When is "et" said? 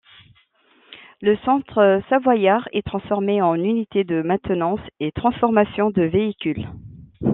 4.99-5.11